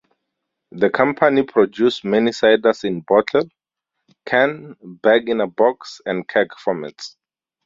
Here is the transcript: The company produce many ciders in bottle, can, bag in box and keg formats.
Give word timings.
The 0.71 0.89
company 0.89 1.43
produce 1.43 2.03
many 2.03 2.31
ciders 2.31 2.83
in 2.83 3.01
bottle, 3.01 3.47
can, 4.25 4.75
bag 4.81 5.29
in 5.29 5.47
box 5.51 6.01
and 6.07 6.27
keg 6.27 6.47
formats. 6.65 7.17